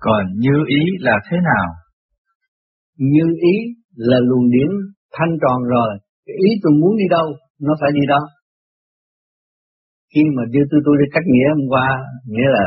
[0.00, 1.66] Còn như ý là thế nào?
[2.98, 3.56] Như ý
[4.08, 4.70] là luồng điển
[5.16, 5.90] thanh tròn rồi,
[6.26, 7.26] cái ý tôi muốn đi đâu,
[7.60, 8.20] nó phải đi đó.
[10.14, 11.88] Khi mà như tôi tôi đi cách nghĩa hôm qua,
[12.32, 12.64] nghĩa là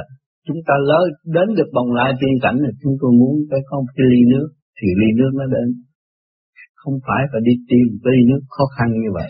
[0.48, 1.04] chúng ta lớn
[1.36, 4.22] đến được bồng lai tiên cảnh là chúng tôi muốn phải có một cái ly
[4.32, 5.68] nước, thì ly nước nó đến.
[6.82, 9.30] Không phải phải đi tìm cái ly nước khó khăn như vậy.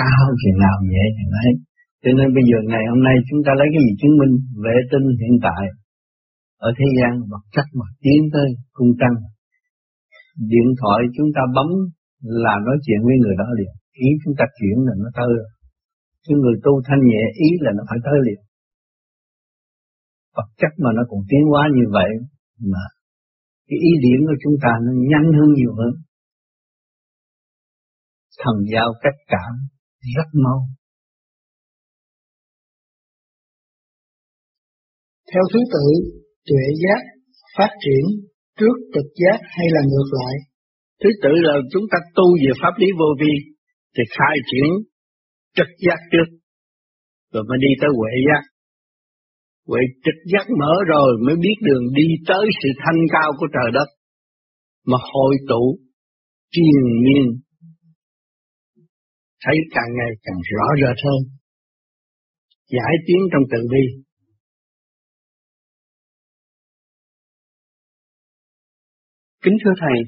[0.00, 1.50] Cao thì nào nhẹ thì nấy.
[2.02, 4.34] Cho nên bây giờ ngày hôm nay chúng ta lấy cái gì chứng minh
[4.64, 5.64] vệ tinh hiện tại
[6.66, 9.16] ở thế gian vật chất mà tiến tới cung trăng.
[10.52, 11.68] Điện thoại chúng ta bấm
[12.44, 13.72] là nói chuyện với người đó liền.
[14.06, 15.48] Ý chúng ta chuyển là nó tới rồi.
[16.24, 18.40] Chứ người tu thanh nhẹ ý là nó phải tới liền.
[20.36, 22.10] Vật chất mà nó cũng tiến hóa như vậy
[22.72, 22.84] mà
[23.68, 25.92] cái ý điểm của chúng ta nó nhanh hơn nhiều hơn.
[28.40, 29.52] Thần giao cách cảm
[30.16, 30.58] rất mau.
[35.32, 35.86] Theo thứ tự,
[36.48, 37.02] tuệ giác
[37.56, 38.04] phát triển
[38.58, 40.34] trước trực giác hay là ngược lại?
[41.00, 43.34] Thứ tự là chúng ta tu về pháp lý vô vi
[43.94, 44.68] thì khai triển
[45.56, 46.28] trực giác trước,
[47.32, 48.42] rồi mới đi tới huệ giác.
[49.68, 53.70] Huệ trực giác mở rồi mới biết đường đi tới sự thanh cao của trời
[53.74, 53.88] đất,
[54.86, 55.62] mà hội tụ
[56.54, 57.26] triền miên
[59.44, 61.20] thấy càng ngày càng rõ rệt hơn
[62.76, 63.84] giải tiến trong tự bi
[69.48, 69.98] Kính thưa Thầy,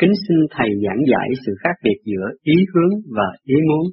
[0.00, 3.84] kính xin Thầy giảng giải sự khác biệt giữa ý hướng và ý muốn.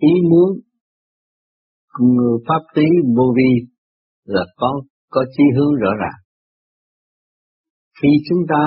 [0.00, 0.48] Ý muốn
[2.00, 2.82] người pháp tí
[3.16, 3.66] vô vi
[4.24, 6.20] là có có chí hướng rõ ràng.
[8.02, 8.64] Khi chúng ta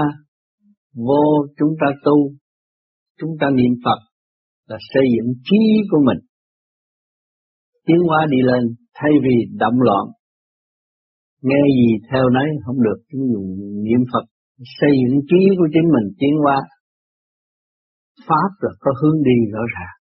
[0.94, 2.32] vô chúng ta tu,
[3.20, 4.00] chúng ta niệm Phật
[4.68, 5.58] là xây dựng trí
[5.92, 6.28] của mình.
[7.86, 10.17] Tiến hóa đi lên thay vì động loạn
[11.42, 13.00] nghe gì theo nấy không được.
[13.12, 13.48] Chúng dùng
[13.84, 14.26] niệm Phật
[14.80, 16.58] xây dựng trí của chính mình tiến qua
[18.28, 19.98] pháp là có hướng đi rõ ràng.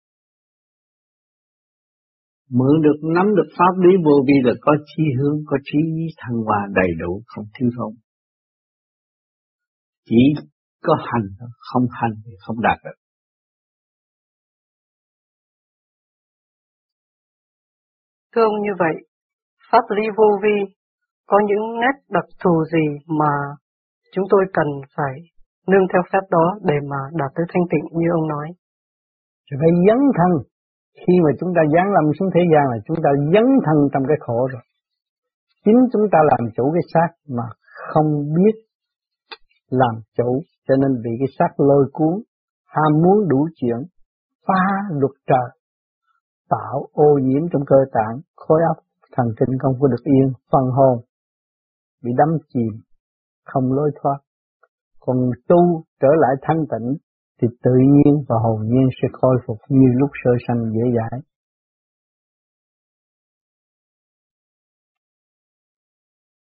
[2.49, 5.79] Mượn được nắm được pháp lý vô vi là có chi hướng có trí
[6.17, 7.93] thăng hoa đầy đủ không thiếu không
[10.09, 10.33] chỉ
[10.81, 11.27] có hành
[11.59, 12.99] không hành thì không đạt được.
[18.35, 18.95] Thưa ông như vậy,
[19.71, 20.75] pháp lý vô vi
[21.27, 22.85] có những nét đặc thù gì
[23.19, 23.33] mà
[24.13, 25.13] chúng tôi cần phải
[25.67, 28.47] nương theo phép đó để mà đạt tới thanh tịnh như ông nói?
[29.45, 30.31] Thì phải dấn thân.
[31.01, 34.03] Khi mà chúng ta giáng lâm xuống thế gian là chúng ta dấn thân trong
[34.07, 34.63] cái khổ rồi.
[35.65, 37.43] Chính chúng ta làm chủ cái xác mà
[37.89, 38.55] không biết
[39.69, 42.13] làm chủ cho nên bị cái xác lôi cuốn,
[42.65, 43.79] ham muốn đủ chuyện,
[44.47, 45.49] phá luật trời,
[46.49, 48.77] tạo ô nhiễm trong cơ tạng, khối óc,
[49.17, 50.99] thần kinh không có được yên, phần hồn
[52.05, 52.73] bị đắm chìm,
[53.45, 54.17] không lối thoát.
[54.99, 55.17] Còn
[55.47, 56.97] tu trở lại thanh tịnh
[57.41, 61.19] thì tự nhiên và hồn nhiên sẽ khôi phục như lúc sơ sanh dễ dãi.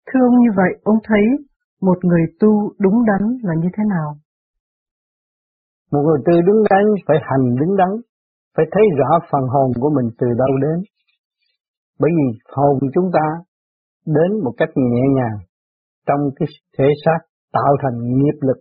[0.06, 1.24] Thưa ông như vậy, ông thấy
[1.80, 4.16] một người tu đúng đắn là như thế nào?
[5.92, 7.88] Một người tu đúng đắn phải hành đúng đắn,
[8.56, 10.78] phải thấy rõ phần hồn của mình từ đâu đến.
[12.00, 13.26] Bởi vì hồn chúng ta
[14.06, 15.38] đến một cách nhẹ nhàng
[16.06, 16.46] trong cái
[16.78, 17.18] thể xác
[17.52, 18.56] tạo thành nghiệp lực,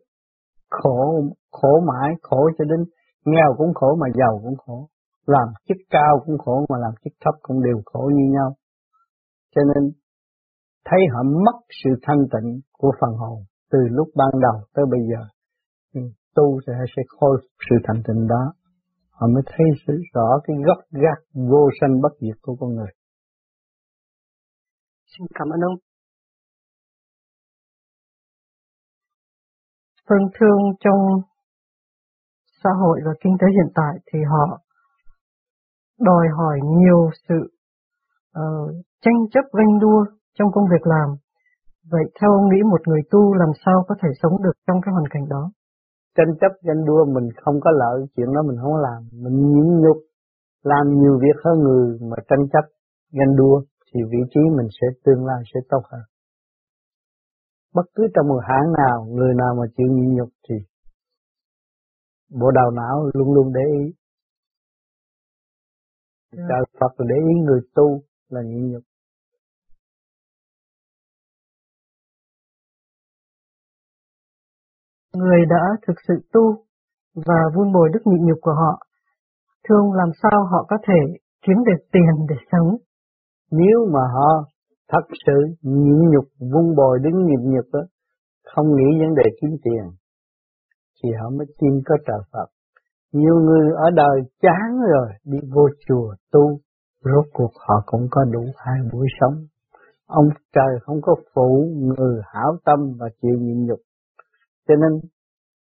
[0.69, 2.79] khổ khổ mãi, khổ cho đến
[3.25, 4.88] nghèo cũng khổ mà giàu cũng khổ,
[5.25, 8.56] làm chức cao cũng khổ mà làm chức thấp cũng đều khổ như nhau.
[9.56, 9.91] Cho nên
[10.85, 15.00] thấy họ mất sự thanh tịnh của phần hồn từ lúc ban đầu tới bây
[15.12, 15.25] giờ
[16.35, 18.53] tu sẽ sẽ khôi phục sự thanh tịnh đó.
[19.12, 22.91] Họ mới thấy sự, rõ cái gốc gác vô sanh bất diệt của con người.
[25.18, 25.78] Xin cảm ơn ông.
[30.10, 31.02] Vâng thương trong
[32.64, 34.60] xã hội và kinh tế hiện tại thì họ
[36.00, 37.40] đòi hỏi nhiều sự
[38.40, 38.72] uh,
[39.02, 41.10] tranh chấp ganh đua trong công việc làm.
[41.92, 44.92] Vậy theo ông nghĩ một người tu làm sao có thể sống được trong cái
[44.92, 45.52] hoàn cảnh đó?
[46.18, 49.02] Tranh chấp ganh đua mình không có lợi, chuyện đó mình không làm.
[49.24, 49.98] Mình nhịn nhục,
[50.64, 52.66] làm nhiều việc hơn người mà tranh chấp
[53.12, 53.62] ganh đua
[53.94, 56.02] thì vị trí mình sẽ tương lai sẽ tốt hơn.
[57.74, 60.56] Bất cứ trong một hãng nào, người nào mà chịu nhịn nhục thì
[62.30, 63.94] bộ đầu não luôn luôn để ý.
[66.38, 66.48] Yeah.
[66.50, 66.56] Dạ.
[66.80, 68.84] Phật để ý người tu là nhịn nhục.
[75.14, 76.66] Người đã thực sự tu
[77.16, 78.88] và vun bồi đức nhịn nhục của họ,
[79.70, 82.78] thương làm sao họ có thể kiếm được tiền để sống
[83.51, 84.30] nếu mà họ
[84.92, 87.80] thật sự nhịn nhục vun bồi đứng nhịn nhục đó,
[88.56, 89.83] không nghĩ vấn đề kiếm tiền,
[91.03, 92.45] thì họ mới tin có trời Phật.
[93.13, 96.59] Nhiều người ở đời chán rồi, đi vô chùa tu,
[97.03, 99.36] rốt cuộc họ cũng có đủ hai buổi sống.
[100.07, 103.80] Ông trời không có phụ người hảo tâm và chịu nhịn nhục.
[104.68, 105.00] Cho nên,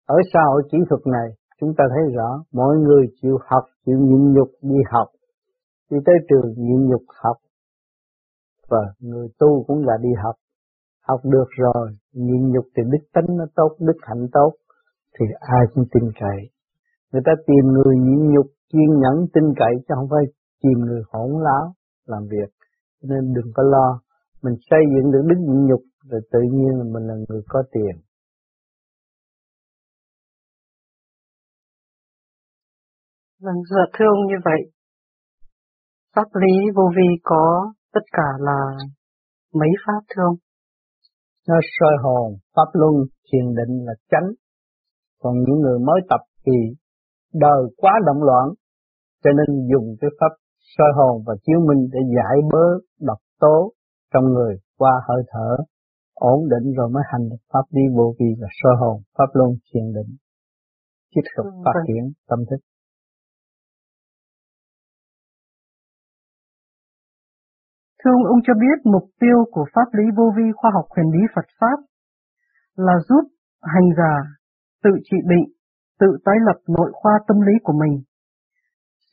[0.07, 1.29] ở xã hội kỹ thuật này,
[1.59, 5.07] chúng ta thấy rõ, mọi người chịu học, chịu nhịn nhục đi học,
[5.91, 7.37] đi tới trường nhịn nhục học,
[8.69, 10.35] và người tu cũng là đi học.
[11.07, 14.51] Học được rồi, nhịn nhục thì đức tính nó tốt, đức hạnh tốt,
[15.19, 16.39] thì ai cũng tin cậy.
[17.11, 20.23] Người ta tìm người nhịn nhục, kiên nhẫn, tin cậy, chứ không phải
[20.61, 21.73] tìm người hỗn láo
[22.05, 22.49] làm việc.
[23.01, 24.01] Nên đừng có lo,
[24.43, 27.63] mình xây dựng được đức nhịn nhục, rồi tự nhiên là mình là người có
[27.71, 28.01] tiền.
[33.41, 34.61] Vâng, dạ thưa ông như vậy,
[36.15, 38.59] pháp lý vô vi có tất cả là
[39.53, 40.35] mấy pháp thưa ông?
[41.47, 42.93] Nó soi hồn, pháp luân,
[43.27, 44.27] thiền định là chánh.
[45.21, 46.57] Còn những người mới tập thì
[47.33, 48.45] đời quá động loạn,
[49.23, 50.33] cho nên dùng cái pháp
[50.77, 52.65] soi hồn và chiếu minh để giải bớ
[52.99, 53.73] độc tố
[54.13, 55.63] trong người qua hơi thở
[56.13, 59.49] ổn định rồi mới hành được pháp đi vô vi và soi hồn, pháp luân,
[59.73, 60.15] thiền định.
[61.15, 61.83] Tiếp tục ừ, phát vâng.
[61.87, 62.57] triển tâm thức.
[68.05, 71.07] Thưa ông, ông cho biết mục tiêu của pháp lý vô vi khoa học huyền
[71.15, 71.77] lý Phật Pháp
[72.75, 73.23] là giúp
[73.73, 74.13] hành giả
[74.83, 75.47] tự trị bệnh,
[75.99, 77.95] tự tái lập nội khoa tâm lý của mình.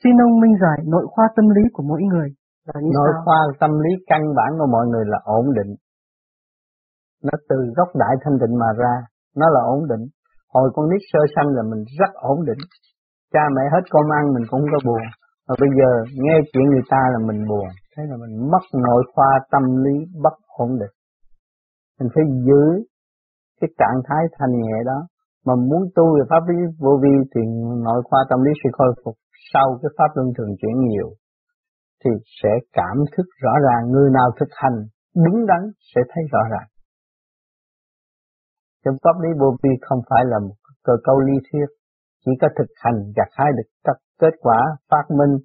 [0.05, 2.29] Xin ông minh giải nội khoa tâm lý của mỗi người
[2.69, 3.23] là như Nội sao?
[3.25, 5.73] khoa tâm lý căn bản của mọi người là ổn định.
[7.27, 8.95] Nó từ gốc đại thanh định mà ra,
[9.37, 10.05] nó là ổn định.
[10.55, 12.63] Hồi con nít sơ sanh là mình rất ổn định.
[13.33, 15.03] Cha mẹ hết con ăn mình cũng không có buồn.
[15.49, 15.91] Mà bây giờ
[16.25, 17.69] nghe chuyện người ta là mình buồn.
[18.01, 20.95] Thế là mình mất nội khoa tâm lý bất ổn định.
[21.99, 22.65] Mình phải giữ
[23.61, 24.99] cái trạng thái thanh nhẹ đó.
[25.47, 27.41] Mà muốn tu về pháp lý vô vi thì
[27.87, 29.15] nội khoa tâm lý sẽ khôi phục
[29.53, 31.09] sau cái pháp luân thường chuyển nhiều.
[32.05, 32.11] Thì
[32.43, 34.77] sẽ cảm thức rõ ràng người nào thực hành
[35.25, 35.63] đúng đắn
[35.95, 36.69] sẽ thấy rõ ràng.
[38.85, 40.55] Trong pháp lý vô vi không phải là một
[40.85, 41.67] cơ câu lý thuyết,
[42.25, 44.59] chỉ có thực hành gặt hái được các kết quả
[44.91, 45.39] phát minh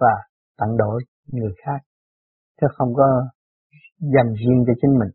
[0.00, 0.14] và
[0.58, 1.00] tặng đổi
[1.32, 1.85] người khác
[2.60, 3.08] chứ không có
[4.14, 5.12] dành riêng cho chính mình.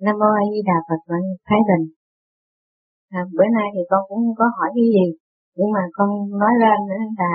[0.00, 1.16] Nam mô A Di Đà Phật và
[1.48, 1.84] Thái Bình.
[3.08, 5.06] À, bữa nay thì con cũng có hỏi cái gì,
[5.56, 6.08] nhưng mà con
[6.40, 6.78] nói lên
[7.18, 7.32] là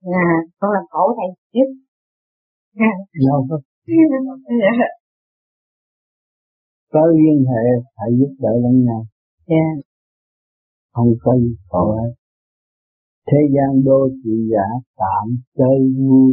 [0.00, 0.24] là
[0.58, 1.68] con làm khổ thầy trước.
[6.92, 7.64] có liên hệ
[7.96, 9.06] phải giúp đỡ lẫn nhau.
[9.46, 9.84] Yeah.
[10.92, 12.12] Không có gì khổ hết.
[13.30, 14.66] Thế gian đô thị giả
[15.00, 15.24] tạm
[15.58, 16.32] chơi vui,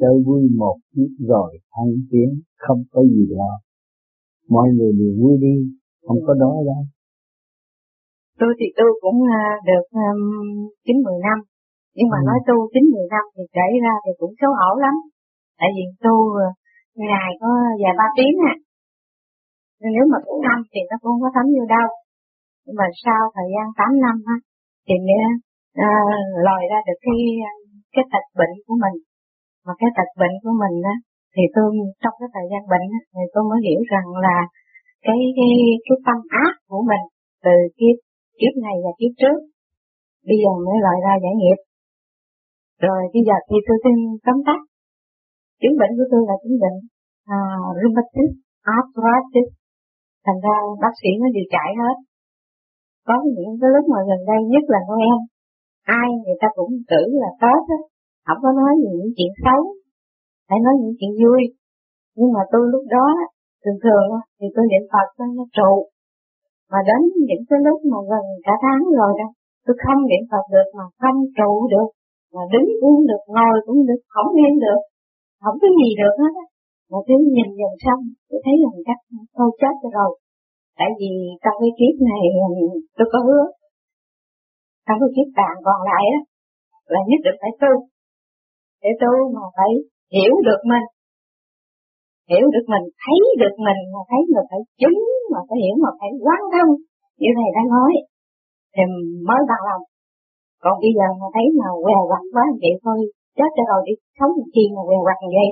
[0.00, 2.28] chơi vui một chút rồi thăng tiến,
[2.64, 3.52] không có gì lo.
[4.48, 5.56] Mọi người đều vui đi,
[6.06, 6.82] không có đói đâu.
[8.40, 9.86] Tôi thì tôi cũng à, được
[10.84, 11.38] chín um, mười năm,
[11.96, 12.26] nhưng mà ừ.
[12.28, 14.94] nói tu chín mười năm thì kể ra thì cũng xấu hổ lắm.
[15.58, 16.16] Tại vì tu
[16.46, 16.48] à,
[17.10, 17.50] ngày có
[17.82, 18.54] vài ba tiếng à.
[19.94, 21.88] Nếu mà cũng năm thì nó cũng không có thấm như đâu.
[22.64, 24.36] Nhưng mà sau thời gian 8 năm á,
[24.86, 24.94] thì
[25.90, 25.92] à,
[26.46, 27.18] lòi ra được cái
[27.94, 28.96] cái tật bệnh của mình.
[29.66, 30.96] Mà cái tật bệnh của mình á
[31.34, 31.66] thì tôi
[32.02, 34.36] trong cái thời gian bệnh á, thì tôi mới hiểu rằng là
[35.06, 35.50] cái cái
[35.86, 37.04] cái tâm ác của mình
[37.44, 37.96] từ kiếp
[38.38, 39.38] kiếp này và kiếp trước
[40.28, 41.58] bây giờ mới lòi ra giải nghiệp.
[42.86, 43.94] Rồi bây giờ thì tôi xin
[44.26, 44.60] tóm tắt.
[45.60, 46.76] Chứng bệnh của tôi là chứng bệnh
[47.36, 47.38] à,
[47.78, 48.28] rheumatic
[48.76, 49.48] arthritis.
[50.24, 51.96] Thành ra bác sĩ nó điều chạy hết.
[53.08, 55.18] Có những cái lúc mà gần đây nhất là Noel
[55.86, 57.78] ai người ta cũng tưởng là tốt á,
[58.26, 59.60] không có nói gì những chuyện xấu,
[60.48, 61.42] phải nói những chuyện vui.
[62.18, 63.06] Nhưng mà tôi lúc đó,
[63.62, 64.06] thường thường
[64.38, 65.72] thì tôi niệm Phật nó trụ.
[66.72, 69.28] Mà đến những cái lúc mà gần cả tháng rồi đó,
[69.64, 71.88] tôi không niệm Phật được mà không trụ được,
[72.34, 74.80] mà đứng cũng được, ngồi cũng được, không yên được,
[75.42, 76.46] không có gì được hết á.
[76.90, 78.98] Mà cứ nhìn dần xong, tôi thấy rằng chắc
[79.36, 80.12] tôi chết rồi.
[80.78, 81.12] Tại vì
[81.42, 82.22] trong cái kiếp này
[82.96, 83.44] tôi có hứa
[84.86, 86.20] trong cái kiếp tàn còn lại á,
[86.92, 87.72] là nhất định phải tu.
[88.82, 89.70] Để tu mà phải
[90.14, 90.86] hiểu được mình.
[92.30, 94.98] Hiểu được mình, thấy được mình mà thấy mà phải chứng,
[95.32, 96.72] mà phải hiểu, mà phải quán thông.
[97.20, 97.92] Như thầy đã nói.
[98.74, 98.82] Thì
[99.28, 99.84] mới bằng lòng.
[100.64, 102.98] Còn bây giờ mà thấy mà què quặt quá vậy thôi,
[103.38, 105.48] chết cho rồi đi sống chi mà què quặt vậy.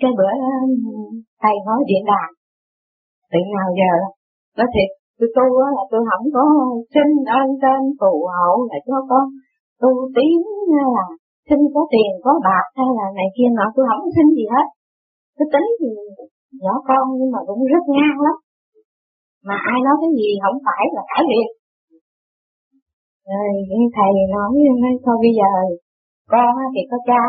[0.00, 0.32] Cái bữa
[1.42, 2.30] thầy nói điện đàm.
[3.30, 3.92] Từ nào giờ?
[4.58, 6.44] Nó thiệt tôi tu á là tôi không có
[6.94, 7.08] xin
[7.38, 9.24] ơn trên phù hộ là cho con.
[9.82, 10.36] Tu tiến
[10.74, 11.04] hay là
[11.48, 14.66] xin có tiền, có bạc hay là này kia nọ, tôi không xin gì hết.
[15.36, 15.88] Cái tính thì
[16.62, 18.36] nhỏ con nhưng mà cũng rất ngang lắm.
[19.46, 21.48] Mà ai nói cái gì không phải là cãi liền
[23.30, 23.48] rồi
[23.96, 24.50] thầy nói
[24.82, 25.50] nói thôi, bây giờ
[26.32, 27.22] con thì có cha,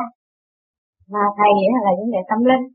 [1.13, 1.51] mà thầy
[1.85, 2.65] là vấn đề tâm linh.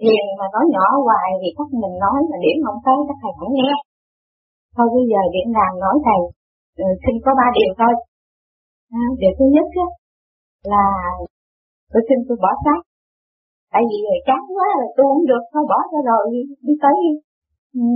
[0.00, 3.32] Thiền mà nói nhỏ hoài thì các mình nói mà điểm không tới các thầy
[3.40, 3.72] cũng nghe.
[4.76, 6.20] Thôi bây giờ điểm đàm nói thầy,
[6.82, 7.94] ừ, xin có ba điều thôi.
[9.00, 9.86] À, điều thứ nhất á,
[10.72, 10.86] là
[11.92, 12.80] tôi xin tôi bỏ xác.
[13.72, 16.24] Tại vì chán quá rồi tôi không được, thôi bỏ ra rồi
[16.66, 16.96] đi tới.
[17.82, 17.86] Ừ.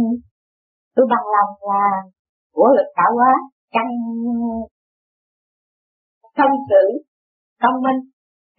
[0.95, 1.85] Tôi bằng lòng là
[2.55, 3.33] của lực tạo hóa,
[3.75, 3.87] căn
[6.37, 6.85] không xử,
[7.63, 8.01] công minh.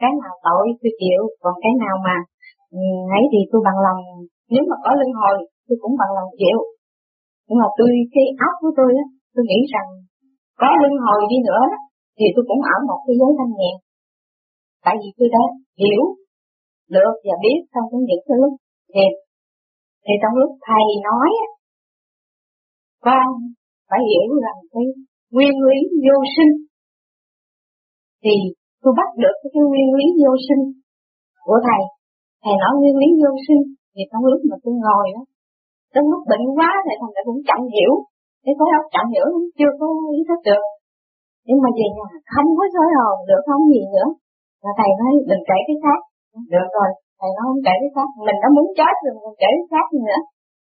[0.01, 2.15] Cái nào tội tôi chịu, còn cái nào mà
[3.17, 4.01] ấy thì tôi bằng lòng,
[4.53, 5.35] nếu mà có luân hồi,
[5.67, 6.59] tôi cũng bằng lòng chịu.
[7.47, 9.87] Nhưng mà tôi, cái óc của tôi á, tôi nghĩ rằng
[10.61, 11.63] có luân hồi đi nữa
[12.17, 13.71] thì tôi cũng ở một cái giới thanh nhẹ.
[14.85, 15.43] Tại vì tôi đã
[15.81, 16.03] hiểu,
[16.95, 18.53] được và biết trong những cái lúc
[20.05, 21.29] thì trong lúc thầy nói
[23.05, 23.27] con
[23.89, 24.83] phải hiểu rằng cái
[25.33, 26.53] nguyên lý vô sinh,
[28.23, 28.35] thì
[28.81, 30.63] tôi bắt được cái nguyên lý vô sinh
[31.45, 31.81] của thầy
[32.43, 35.23] thầy nói nguyên lý vô sinh, thì trong lúc mà tôi ngồi đó
[35.93, 37.93] trong lúc bệnh quá thì thằng lại cũng chậm hiểu.
[38.43, 39.27] Cái khối óc chậm hiểu,
[39.57, 40.63] chưa có ý thức được.
[41.47, 44.07] Nhưng mà về nhà không có soi hồn được, không gì nữa.
[44.63, 45.99] Và thầy nói, đừng kể cái khác
[46.53, 49.49] được rồi, thầy nói không kể cái khác mình đã muốn chết rồi, mình kể
[49.57, 50.19] cái khác nữa.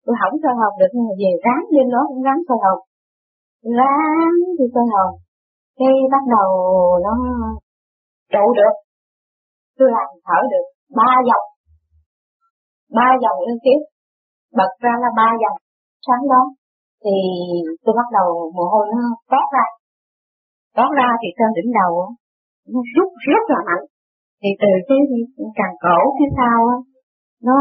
[0.04, 2.78] Tôi không soi hồn được, nhưng mà về ráng đêm đó, cũng ráng soi hồn.
[3.78, 5.10] Ráng thì soi hồn.
[5.78, 6.48] Cái bắt đầu
[7.06, 7.14] nó
[8.32, 8.74] trụ được.
[9.78, 10.66] Tôi làm thở được
[10.98, 11.46] ba dòng
[12.96, 13.80] ba dòng liên tiếp.
[14.58, 15.58] Bật ra là ba dòng
[16.06, 16.42] sáng đó.
[17.04, 17.16] Thì
[17.84, 19.02] tôi bắt đầu mồ hôi nó
[19.32, 19.66] tót ra.
[20.76, 21.92] Tót ra thì trên đỉnh đầu
[22.72, 23.84] nó rút, rất là mạnh.
[24.40, 25.00] Thì từ cái
[25.58, 26.58] càng cổ phía sau
[27.48, 27.56] nó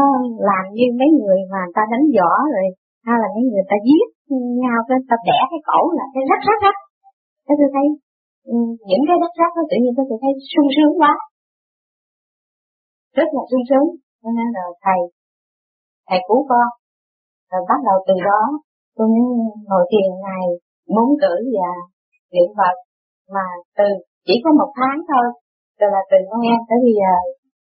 [0.50, 2.66] làm như mấy người mà người ta đánh võ rồi,
[3.06, 4.06] hay là mấy người ta giết
[4.62, 6.76] nhau, cái ta bẻ cái cổ là cái rắc rắc rắc.
[7.46, 7.86] Cái tôi thấy
[8.52, 8.56] ừ,
[8.88, 11.12] những cái rắc rắc nó tự nhiên tôi thấy sung sướng quá.
[13.18, 13.88] Rất là sung sướng.
[14.22, 15.00] Cho nên là thầy
[16.08, 16.68] thầy cứu con.
[17.50, 18.42] Rồi bắt đầu từ đó
[18.96, 19.08] tôi
[19.68, 20.46] ngồi thiền ngày
[20.94, 21.70] muốn cử và
[22.32, 22.74] niệm Phật.
[23.34, 23.46] Mà
[23.78, 23.88] từ
[24.26, 25.26] chỉ có một tháng thôi
[25.78, 27.12] rồi là từ Noel tới bây giờ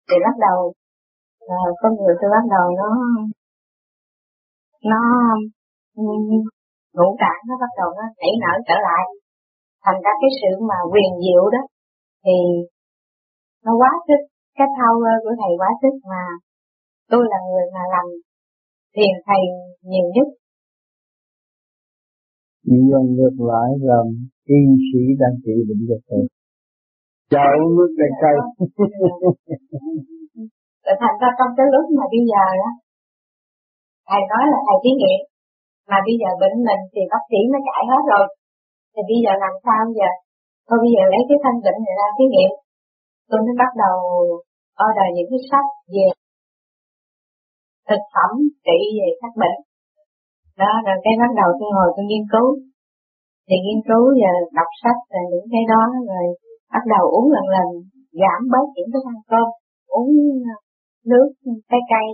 [0.09, 0.59] thì bắt đầu
[1.53, 2.91] uh, con người tôi bắt đầu nó
[4.93, 5.03] nó
[5.97, 6.05] ừ,
[6.97, 9.05] ngũ tạng nó bắt đầu nó nảy nở trở lại.
[9.85, 11.63] Thành ra cái sự mà quyền diệu đó
[12.25, 12.37] thì
[13.65, 14.21] nó quá sức
[14.59, 16.23] cái power của thầy quá sức mà
[17.11, 18.07] tôi là người mà làm
[18.95, 19.43] thiền thầy
[19.91, 20.29] nhiều nhất.
[22.71, 24.07] Nhưng ngược lại rằng
[24.59, 26.23] y sĩ đang trị bệnh cho thầy.
[27.33, 28.37] Chậu nước đầy cây.
[30.85, 32.71] Rồi thành ra trong cái lúc mà bây giờ đó,
[34.09, 35.21] thầy nói là thầy thí nghiệm,
[35.91, 38.27] mà bây giờ bệnh mình thì bác sĩ nó chạy hết rồi.
[38.93, 40.11] Thì bây giờ làm sao giờ?
[40.67, 42.53] Thôi bây giờ lấy cái thanh bệnh này ra thí nghiệm.
[43.29, 43.97] Tôi mới bắt đầu
[44.85, 46.07] order những cái sách về
[47.91, 48.33] thực phẩm
[48.67, 49.61] trị về các bệnh.
[50.63, 52.49] Đó rồi cái bắt đầu tôi ngồi tôi nghiên cứu.
[53.47, 56.25] Thì nghiên cứu và đọc sách rồi những cái đó rồi
[56.75, 57.69] bắt đầu uống lần lần
[58.21, 59.49] giảm bớt những cái ăn cơm
[59.97, 60.11] uống
[60.53, 60.57] ờ,
[61.11, 61.29] nước
[61.71, 62.07] trái cây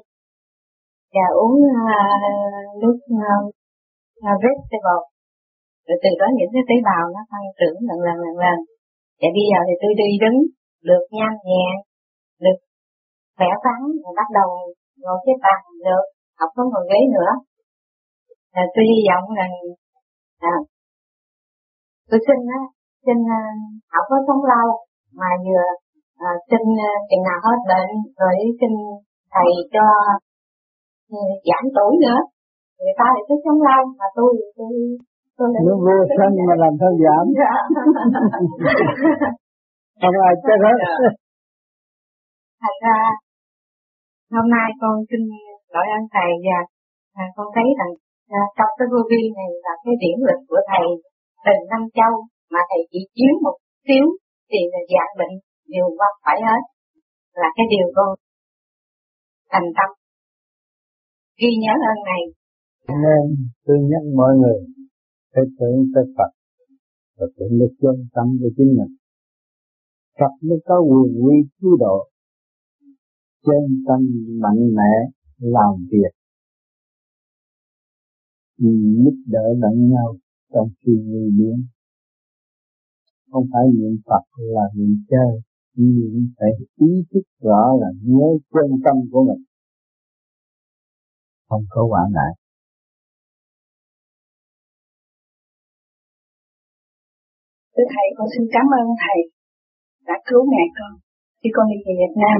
[1.14, 1.56] và uống
[1.86, 3.44] uh, nước uh,
[4.26, 5.02] uh, vegetable.
[5.86, 8.58] Rồi từ đó những cái tế bào nó tăng trưởng lần lần lần lần.
[9.20, 10.38] Và bây giờ thì tôi đi đứng
[10.88, 11.74] được nhanh nhẹn
[12.44, 12.58] được
[13.36, 14.48] khỏe khoắn rồi bắt đầu
[15.02, 16.04] ngồi xếp bàn được
[16.38, 17.32] học không ngồi ghế nữa.
[18.54, 19.52] Là tôi hy vọng rằng
[20.52, 20.54] à,
[22.10, 22.62] tôi xin á
[23.04, 23.56] xin uh,
[23.92, 24.66] học có sống lâu
[25.18, 25.66] mà vừa
[26.28, 26.62] à, xin
[27.08, 28.72] chừng nào hết bệnh rồi xin
[29.34, 29.86] thầy cho
[31.16, 32.20] uh, giảm tuổi nữa.
[32.78, 34.72] Người ta thì thích sống lâu mà tôi thì tôi
[35.38, 37.24] tôi là vô sanh mà làm sao giảm?
[37.40, 37.54] Dạ.
[40.00, 40.76] không ai chết hết.
[40.82, 41.10] Dạ.
[42.62, 42.98] thành ra
[44.34, 45.22] Hôm nay con xin
[45.74, 46.58] lỗi ơn thầy và
[47.22, 47.92] à, con thấy rằng
[48.40, 50.86] à, trong cái vô vi này là cái điển lực của thầy
[51.44, 52.12] tình năm châu
[52.52, 53.56] mà thầy chỉ chiếu một
[53.86, 54.06] xíu
[54.50, 55.34] thì là dạng bệnh
[55.74, 56.62] đều qua phải hết
[57.40, 58.10] là cái điều con
[59.52, 59.88] thành tâm.
[61.40, 62.22] Ghi nhớ ơn này
[63.02, 63.22] nên
[63.64, 64.60] tôi nhắc mọi người
[65.32, 66.30] phải tưởng tới Phật
[67.16, 68.92] và tưởng được chân tâm của chính mình.
[70.18, 71.96] Phật mới có quyền quy cứu độ
[73.46, 74.00] chân tâm
[74.42, 74.92] mạnh mẽ
[75.38, 76.12] làm việc
[79.04, 80.16] giúp đỡ lẫn nhau
[80.52, 81.66] trong khi người biến.
[83.30, 85.32] Không phải niệm Phật là niệm chơi,
[85.76, 89.44] niệm phải ý thức rõ là nhớ chân tâm của mình.
[91.48, 92.32] Không có quả ngại.
[97.76, 99.18] Thưa Thầy, con xin cảm ơn Thầy
[100.06, 100.92] đã cứu mẹ con.
[101.42, 102.38] Khi con đi về Việt Nam,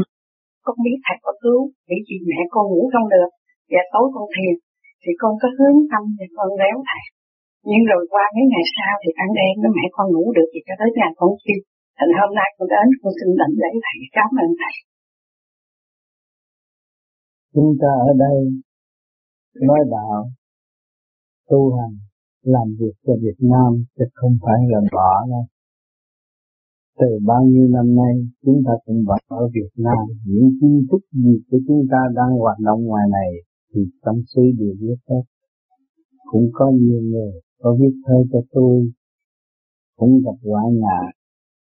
[0.67, 3.31] con biết Thầy có cứu, bởi vì mẹ con ngủ không được,
[3.73, 4.55] và tối con thiền,
[5.03, 7.05] thì con có hướng tâm và con réo Thầy.
[7.69, 10.61] Nhưng rồi qua mấy ngày sau thì ăn đêm nó mẹ con ngủ được thì
[10.67, 11.61] cho tới nhà con chim.
[11.99, 14.75] Thành hôm nay con đến con xin đảnh lễ Thầy, cảm ơn Thầy.
[17.55, 18.37] Chúng ta ở đây
[19.69, 20.19] nói đạo,
[21.51, 21.95] tu hành,
[22.55, 25.45] làm việc cho Việt Nam chứ không phải là bỏ đâu.
[27.01, 31.03] Từ bao nhiêu năm nay chúng ta cũng vẫn ở Việt Nam, những kiến thức
[31.13, 33.31] gì của chúng ta đang hoạt động ngoài này
[33.75, 35.23] thì tâm sư đều biết hết.
[36.31, 38.91] Cũng có nhiều người có viết thơ cho tôi,
[39.97, 41.11] cũng gặp hoạn nạn,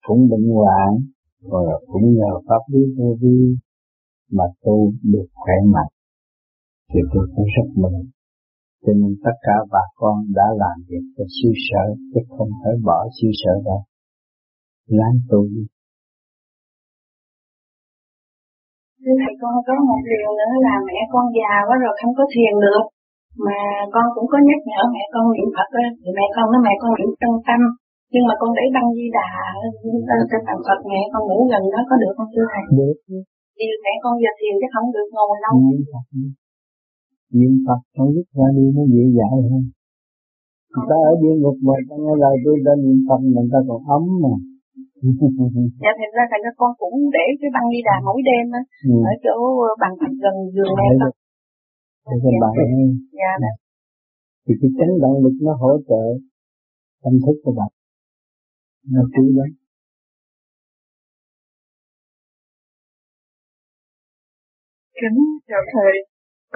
[0.08, 0.90] cũng bệnh hoạn,
[1.42, 3.56] và cũng nhờ pháp lý vô vi
[4.32, 5.92] mà tôi được khỏe mạnh.
[6.90, 8.00] Thì tôi cũng rất mừng.
[8.86, 12.74] Cho nên tất cả bà con đã làm việc cho siêu sở, chứ không phải
[12.84, 13.82] bỏ siêu sở đâu
[14.98, 15.42] láng tu
[19.22, 22.54] Thầy con có một điều nữa là mẹ con già quá rồi không có thiền
[22.66, 22.86] được.
[23.46, 23.60] Mà
[23.94, 26.74] con cũng có nhắc nhở mẹ con niệm Phật á, thì mẹ con nói mẹ
[26.82, 27.62] con niệm chân tâm.
[28.14, 29.30] Nhưng mà con để băng di đà
[30.30, 32.64] trên bàn Phật mẹ con ngủ gần đó có được không thưa Thầy?
[32.78, 32.96] Được.
[33.58, 35.54] Vì mẹ con giờ thiền chứ không được ngồi lâu.
[35.70, 36.06] Niệm Phật.
[37.38, 39.64] Niệm Phật không biết ra đi nó dễ dãi hơn.
[40.72, 43.60] Người ta ở địa ngục mà ta nghe lời tôi đã niệm Phật mình ta
[43.68, 44.34] còn ấm mà
[45.82, 48.62] dạ thành ra thành ra con cũng để cái băng đi đà mỗi đêm á.
[48.90, 48.94] Ừ.
[49.12, 49.36] ở chỗ
[49.82, 51.12] bằng thật gần giường mẹ con
[52.08, 52.54] để cho bạn
[53.20, 53.34] dạ.
[53.44, 53.54] đó.
[54.46, 56.04] thì cái chấn động lực nó hỗ trợ
[57.04, 57.72] tâm thức của bạn.
[58.94, 59.50] Nó chú lắm
[65.02, 65.94] kính chào thầy.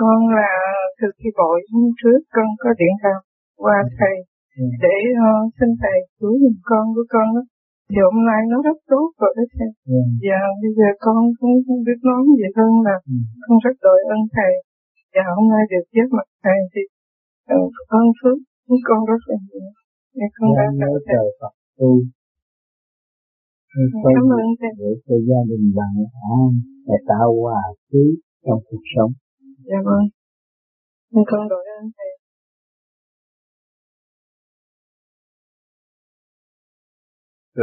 [0.01, 0.53] Con là
[0.99, 1.57] từ khi bội
[2.01, 3.13] trước con có điện thoại
[3.63, 4.15] qua thầy
[4.57, 4.63] ừ.
[4.85, 7.41] để uh, xin thầy cứu giùm con của con đó
[8.05, 9.69] hôm nay nó rất tốt rồi đó thầy.
[9.93, 10.07] Yeah.
[10.25, 13.15] Và bây giờ con cũng không biết nói gì hơn là ừ.
[13.43, 14.53] con rất đội ơn thầy.
[15.13, 16.83] Và hôm nay được giác mặt thầy thì
[17.99, 19.69] ơn phước của con rất là nhiều.
[20.17, 21.91] Và con đã nhớ trời Phật tu.
[24.15, 24.71] Cảm ơn thầy.
[24.81, 25.95] Để cho gia đình bạn
[26.35, 26.51] an
[26.87, 28.03] để tạo hòa khí
[28.45, 29.11] trong cuộc sống.
[29.69, 30.05] Dạ vâng.
[31.31, 32.11] Con đội ơn thầy.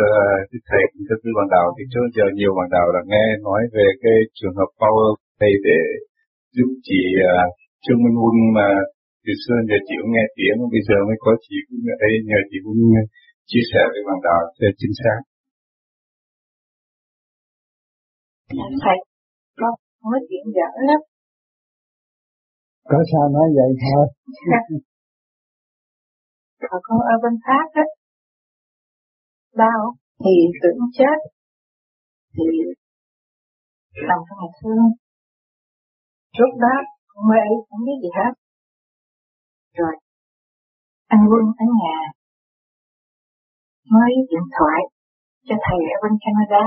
[0.05, 3.27] Uh, thầy cũng thưa quý bạn đạo thì trước giờ nhiều bạn đạo đã nghe
[3.47, 5.81] nói về cái trường hợp power thầy để
[6.57, 7.49] giúp chị uh,
[7.85, 8.69] Trương Minh Quân mà
[9.25, 12.13] từ xưa giờ chị cũng nghe tiếng bây giờ mới có chị cũng ở đây
[12.29, 12.81] nhờ chị cũng
[13.51, 15.19] chia sẻ với bạn đạo cho chính xác.
[18.85, 18.99] Thầy,
[19.61, 19.75] con
[20.05, 21.01] nói chuyện dở lắm.
[22.91, 24.07] Có sao nói vậy thôi.
[26.71, 27.85] Còn con ở bên Pháp á,
[29.55, 29.81] đau
[30.25, 31.19] thì tưởng chết.
[32.35, 32.45] Thì
[34.09, 34.87] làm cho là thương.
[36.39, 36.75] Lúc đó
[37.09, 38.33] con mê không biết gì hết.
[39.79, 39.95] Rồi,
[41.07, 41.99] anh quân ở nhà
[43.93, 44.81] mới điện thoại
[45.47, 46.65] cho thầy ở bên Canada.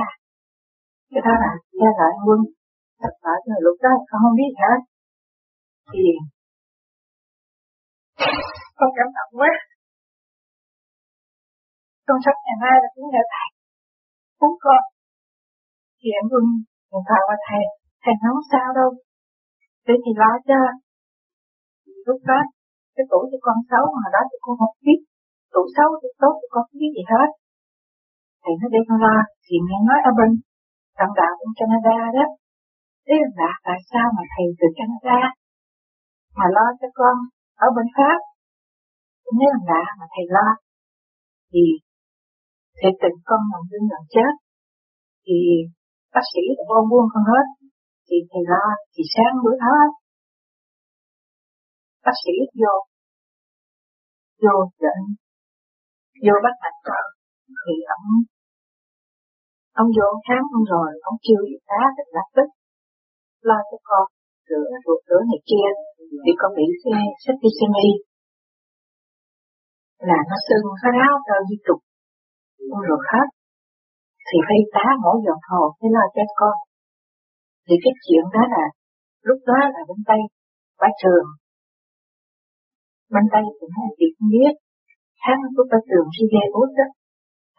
[1.12, 2.40] Cái đó là gia gọi anh quân.
[3.02, 4.80] Thật sự là lúc đó con không biết hết.
[5.92, 6.06] Thì
[8.78, 9.52] con cảm động quá
[12.12, 13.50] con sắp ngày mai là cũng nhờ thầy
[14.40, 14.84] cũng con,
[16.00, 16.46] thì em luôn
[16.92, 17.64] điện thoại qua thầy
[18.04, 18.90] thầy nói sao đâu.
[19.88, 20.60] Để thì lo cho
[22.08, 22.40] lúc đó,
[22.96, 25.00] cái tuổi của con xấu mà đó thì con không biết.
[25.54, 27.30] Tuổi xấu thì tốt thì con không biết gì hết.
[28.44, 30.32] Thầy nói để con lo, thì nghe nói ở bên
[30.98, 32.26] trong đạo của Canada đó.
[33.06, 35.20] Thế là tại sao mà thầy từ Canada
[36.38, 37.16] mà lo cho con
[37.66, 38.20] ở bên Pháp?
[39.40, 40.48] Nếu là mà thầy lo.
[41.52, 41.64] Thì
[42.82, 44.34] thì tình con nằm dưới gần chết.
[45.26, 45.38] Thì
[46.14, 47.46] bác sĩ vô buông con hết.
[48.08, 49.76] Thì thầy ra, thì sáng bữa đó
[52.06, 52.74] bác sĩ vô
[54.44, 55.00] vô trận
[56.26, 57.06] vô bắt mạch con
[57.62, 58.08] thì ông
[59.82, 62.48] ông vô khám ông rồi ông chưa gì tá thì lập tức
[63.50, 64.06] lo cho con.
[64.50, 65.70] Rửa ruột rửa này kia
[66.24, 66.68] thì con bị
[67.24, 67.94] septicemia
[70.10, 71.80] là nó sưng nó ráo cho di trục
[72.90, 73.28] rồi hết.
[74.28, 76.56] Thì phải tá mỗi giọt hồ để lo cho con.
[77.66, 78.66] Thì cái chuyện đó là,
[79.28, 80.22] lúc đó là bên tây,
[80.82, 81.28] bà trường.
[83.14, 84.54] Bên tay cũng hai chị không biết
[85.24, 86.88] tháng của bà trường khi gây út đó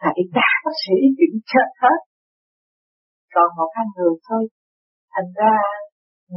[0.01, 1.99] là đi tá bác sĩ chuyển chết hết.
[3.33, 4.43] Còn một hai người thôi,
[5.13, 5.53] thành ra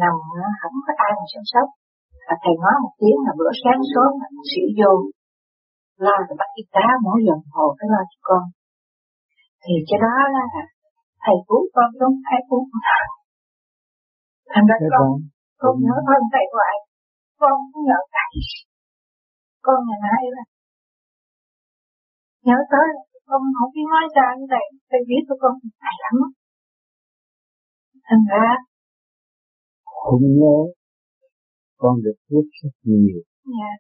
[0.03, 0.15] nằm
[0.61, 1.67] không có ai mà chăm sóc
[2.27, 4.93] và thầy nói một tiếng là bữa sáng sớm là bác sĩ vô
[6.05, 8.45] lo rồi bắt y tá mỗi lần hồ cái lo cho con.
[9.63, 10.45] Thì cái đó là
[11.25, 13.07] thầy cứu con không ai cứu con.
[14.53, 15.11] Thành ra con
[15.63, 16.77] con nhớ ơn thầy hoài
[17.41, 18.33] con cũng nhớ thầy.
[19.67, 20.45] Con ngày nay là
[22.47, 22.87] nhớ tới
[23.29, 24.67] con không biết nói ra như vậy.
[24.91, 26.17] Thầy biết của con thầy lắm
[28.09, 28.47] thành ra
[30.03, 30.57] không nhớ
[31.77, 33.21] con được biết rất nhiều.
[33.59, 33.77] Yeah.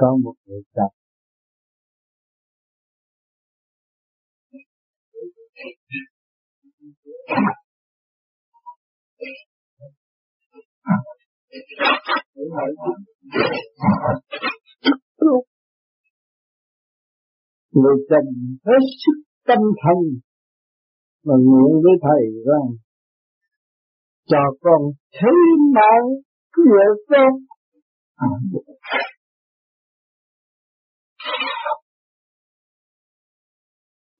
[0.00, 0.90] có một người tập
[17.70, 18.34] người chồng
[18.66, 19.98] hết sức tâm thần
[21.24, 22.68] mà nguyện với thầy rằng,
[24.26, 25.32] cho con thấy
[25.74, 26.08] mạng
[26.56, 27.32] của con.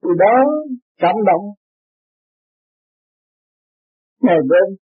[0.02, 0.36] Từ đó
[0.98, 1.44] cảm động.
[4.20, 4.76] Ngày đêm,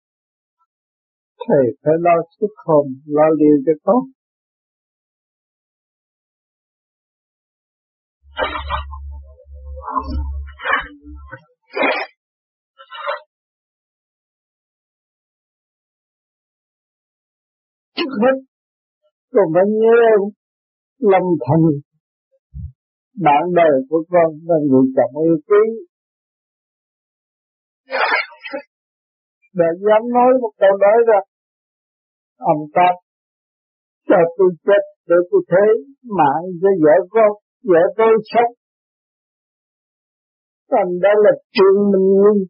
[1.47, 4.02] thầy phải lo sức hồn, lo điều cho tốt
[17.95, 18.38] trước hết,
[19.32, 19.97] con phải nhớ
[20.99, 21.65] lòng thành.
[23.21, 25.92] Bạn đời của con là người chồng yêu quý
[29.53, 31.19] đã dám nói một câu nói ra,
[32.38, 32.88] ông ta
[34.10, 35.65] cho tôi chết để tôi thế
[36.17, 37.32] mạng cho vợ con
[37.63, 38.53] vợ tôi sống.
[40.71, 42.47] Thành đó là chuyện mình nguyên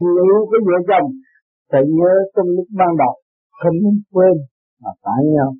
[0.00, 1.10] Nếu cái vợ chồng
[1.70, 3.14] phải nhớ trong lúc ban đầu,
[3.60, 4.34] không nên quên
[4.82, 5.50] mà phải nhau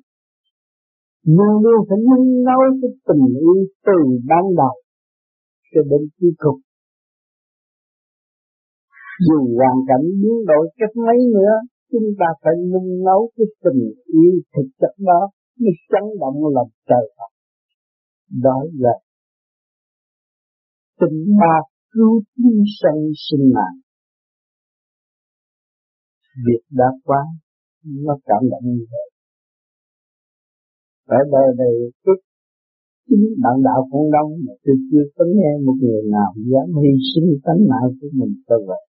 [1.23, 3.97] luôn luôn phải nâng nấu cái tình yêu từ
[4.29, 4.75] ban đầu
[5.71, 6.59] cho đến cuối cùng.
[9.27, 11.55] Dù hoàn cảnh biến đổi cách mấy nữa,
[11.91, 15.21] chúng ta phải nung nấu cái tình yêu thực chất đó
[15.59, 17.31] mới chấn động lòng trời Phật.
[18.43, 18.95] Đó là
[20.99, 21.55] tình ba
[21.91, 23.77] cứu chúng sanh sinh mạng
[26.45, 27.21] việc đã quá,
[27.83, 29.07] nó cảm động như vậy.
[31.07, 32.19] Phải đời này trước
[33.07, 36.91] chính bạn đạo cũng đông mà tôi chưa có nghe một người nào dám hy
[37.09, 38.83] sinh tánh mạng của mình cho vậy.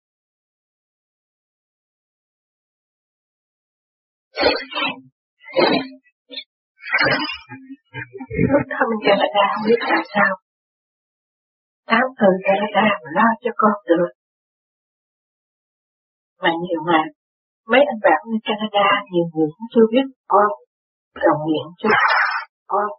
[8.52, 9.16] Lúc thăm ra,
[9.52, 10.32] không biết làm sao.
[11.88, 12.54] Tám từ ra
[13.04, 14.12] mà lo cho con được.
[16.42, 17.21] Mà nhiều ngày
[17.70, 20.50] mấy anh bạn ở Canada, nhiều người cũng chưa biết con
[21.24, 21.90] cầu nguyện cho
[22.72, 22.90] con.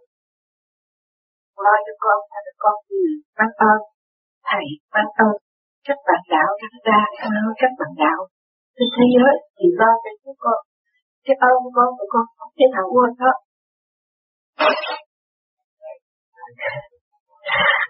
[1.64, 3.04] Lo cho con cho con gì?
[3.38, 3.80] Ban ơn.
[4.48, 5.34] Thầy ban ơn.
[5.86, 8.20] Các bạn đạo Canada cảm ơn các bạn đạo.
[8.76, 10.60] Trên thế giới thì lo cho chúng con.
[11.24, 13.36] Cái ơn con của con không thể nào quên hết.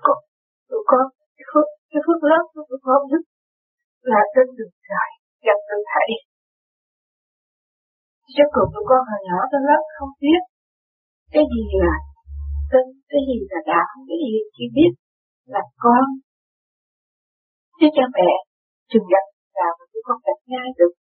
[0.04, 0.18] Con,
[0.68, 1.04] tụi con,
[1.36, 3.22] cái phước cái phước lớn của tụi con nhất
[4.12, 4.74] là trên đường
[8.34, 10.42] chứ cuộc tụi con hồi nhỏ trong lớp không biết
[11.34, 11.94] cái gì là
[12.72, 14.92] tin cái gì là đạo cái gì chỉ biết
[15.52, 16.06] là con.
[17.78, 18.30] Chứ cha mẹ
[18.90, 19.26] chừng gặp
[19.58, 20.92] là mà tụi con gặp ngay được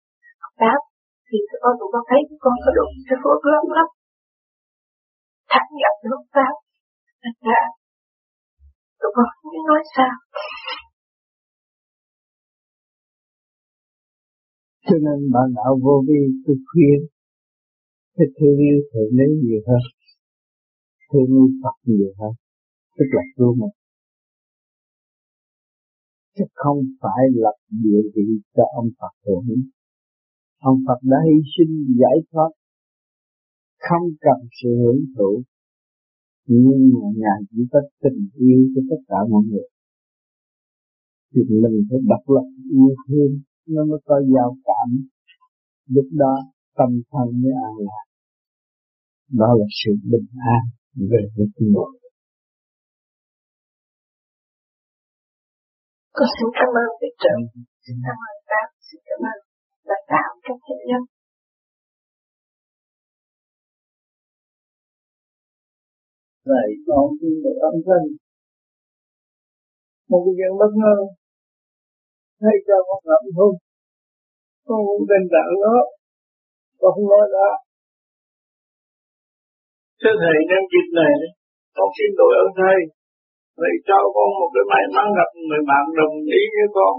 [0.42, 0.80] học đáp
[1.26, 3.88] thì tụi con tụi con thấy tụi con có đủ cái phước lớn lắm.
[5.52, 6.54] Thẳng gặp được pháp,
[7.22, 7.62] đáp ra
[9.00, 10.14] tụi con không biết nói sao.
[14.86, 16.98] Cho nên bạn đạo vô vi tôi khuyên
[18.16, 19.82] cái thương yêu thượng đế nhiều hơn.
[21.08, 22.32] Thương yêu Phật nhiều hơn.
[22.96, 23.74] Tức là cứu mình
[26.36, 29.62] chứ không phải lập địa vị cho ông Phật hưởng
[30.70, 32.50] ông Phật đã hy sinh giải thoát,
[33.86, 35.42] không cần sự hưởng thụ.
[36.46, 39.68] Nhưng mà Ngài chỉ có tình yêu cho tất cả mọi người.
[41.32, 43.32] Thì mình phải độc lập yêu thương,
[43.66, 44.88] nó mới có giao cảm.
[45.88, 46.34] Lúc đó
[46.78, 48.04] tâm thân mới an lạc.
[49.40, 50.62] Đó là sự bình an
[51.10, 51.92] về với người.
[56.16, 57.44] Con xin cảm ơn vị trưởng,
[57.84, 59.38] xin cảm ơn Pháp, xin cảm ơn
[59.90, 61.02] lãnh đạo các thế nhân.
[66.50, 68.06] Vậy con xin được âm thanh
[70.10, 70.96] một cái chuyện bất ngờ.
[72.44, 73.52] Hay cho con ngậm thôi
[74.66, 75.74] con cũng tin rằng nó
[76.82, 77.48] con không nói ra
[80.00, 81.14] thưa thầy nhân dịp này
[81.76, 82.78] con xin đội ơn thầy
[83.60, 86.94] Vậy cho con một cái may mắn gặp người bạn đồng ý với con.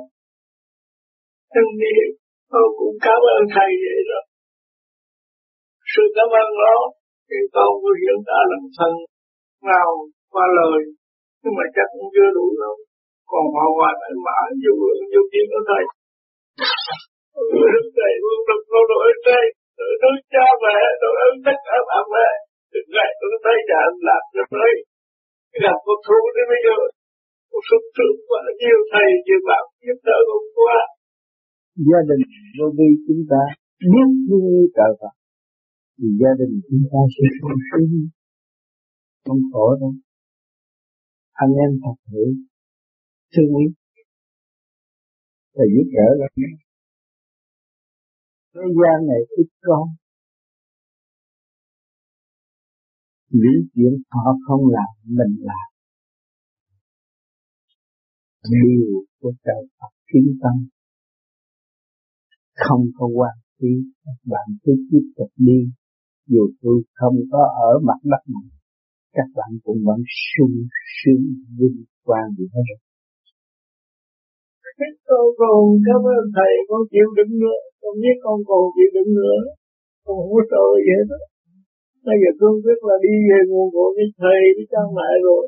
[1.54, 1.96] Thân đi,
[2.52, 4.22] con cũng cảm ơn thầy vậy đó.
[5.92, 6.78] Sự cảm ơn đó,
[7.28, 8.94] thì con có hiện ta làm thân
[9.72, 9.90] nào
[10.34, 10.80] qua lời,
[11.42, 12.76] nhưng mà chắc cũng chưa đủ đâu.
[13.32, 15.84] Còn họ hòa lại mãi nhiều lượng nhiều chuyện của thầy.
[17.98, 19.46] Thầy luôn được đội ơn thầy,
[19.78, 22.30] tôi tôi cha mẹ, tôi ơn tất cả bà mẹ.
[22.74, 24.72] đừng ngày tôi thấy nhà anh làm cho tới
[25.64, 26.78] gặp con thú đến bây giờ.
[27.50, 30.78] Con sung sướng quá nhiều thầy nhiều bạn giúp đỡ con qua
[31.90, 32.24] gia đình
[32.58, 33.42] vô vi chúng ta
[33.92, 34.42] biết như
[34.78, 35.14] trời Phật
[35.98, 37.90] thì gia đình chúng ta sẽ không sướng
[39.26, 39.94] không khổ đâu.
[41.44, 42.30] Anh em thật hiểu
[43.34, 43.72] thương yêu.
[45.56, 46.56] Và giúp đỡ lẫn nhau
[48.54, 49.86] thế gian này ít con
[53.34, 55.68] những chuyện họ không làm, mình làm.
[58.52, 60.68] Điều của trời Phật kiến tâm.
[62.56, 63.74] Không có quan trí
[64.06, 65.60] các bạn cứ tiếp tục đi.
[66.28, 67.40] Dù tôi không có
[67.70, 68.50] ở mặt đất này,
[69.14, 70.56] các bạn cũng vẫn sung
[70.98, 71.24] sướng
[71.58, 72.93] vinh quang gì hết
[75.08, 79.12] con còn cảm ơn thầy con chịu đựng nữa con biết con còn chịu đựng
[79.20, 79.40] nữa
[80.06, 81.10] con không có sợ gì hết
[82.08, 85.44] Bây giờ con biết là đi về nguồn của cái thầy, với cha mẹ rồi.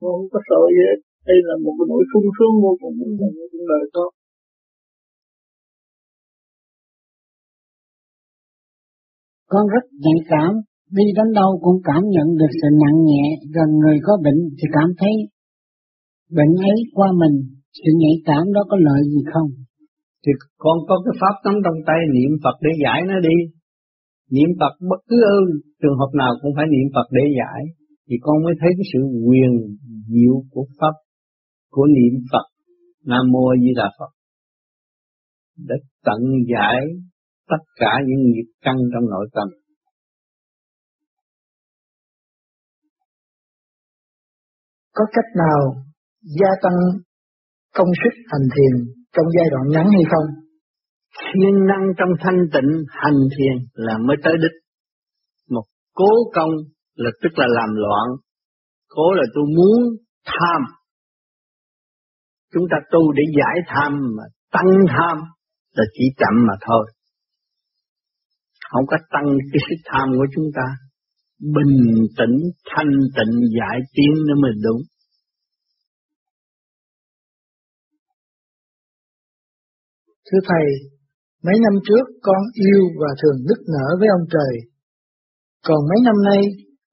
[0.00, 0.98] Con không có sợ gì hết.
[1.28, 4.10] Đây là một cái nỗi sung sướng vô cùng trong đời con.
[9.52, 10.52] Con rất nhạy cảm,
[10.96, 13.24] đi đến đâu cũng cảm nhận được sự nặng nhẹ,
[13.56, 15.14] gần người có bệnh thì cảm thấy
[16.38, 17.36] bệnh ấy qua mình,
[17.82, 19.50] sự nhạy cảm đó có lợi gì không?
[20.22, 20.32] Thì
[20.64, 23.36] con có cái pháp nắm trong tay niệm Phật để giải nó đi.
[24.34, 25.20] Niệm Phật bất cứ
[25.82, 27.60] trường hợp nào cũng phải niệm Phật để giải,
[28.06, 29.52] thì con mới thấy cái sự quyền
[30.12, 30.94] diệu của Pháp,
[31.70, 32.46] của niệm Phật,
[33.10, 34.12] Nam Mô A Di Đà Phật,
[35.68, 36.20] để tận
[36.52, 36.80] giải
[37.50, 39.48] tất cả những nghiệp căn trong nội tâm.
[44.92, 45.84] Có cách nào
[46.22, 46.78] gia tăng
[47.74, 48.74] công sức hành thiền
[49.14, 50.44] trong giai đoạn ngắn hay không?
[51.22, 54.56] siêng năng trong thanh tịnh hành thiền là mới tới đích.
[55.50, 56.50] Một cố công
[56.94, 58.08] là tức là làm loạn.
[58.88, 59.80] Cố là tôi muốn
[60.24, 60.62] tham.
[62.52, 65.16] Chúng ta tu để giải tham mà tăng tham
[65.74, 66.86] là chỉ chậm mà thôi.
[68.70, 70.66] Không có tăng cái sức tham của chúng ta.
[71.40, 72.36] Bình tĩnh,
[72.70, 74.80] thanh tịnh, giải tiến nó mới đúng.
[80.28, 80.66] Thưa Thầy,
[81.46, 84.54] Mấy năm trước con yêu và thường nức nở với ông trời.
[85.66, 86.42] Còn mấy năm nay